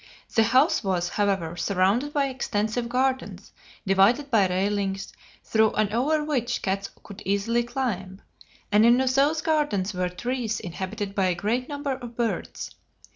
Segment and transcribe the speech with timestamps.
[0.33, 3.51] The house was, however, surrounded by extensive gardens,
[3.85, 8.19] divided by railings, through and over which cats could easily climb,
[8.71, 12.71] and in those gardens were trees inhabited by a great number of birds.